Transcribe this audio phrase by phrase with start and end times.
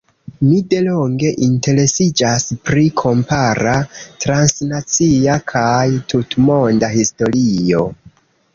[0.45, 3.75] Mi delonge interesiĝas pri kompara,
[4.25, 5.85] transnacia kaj
[6.15, 7.87] tutmonda historio.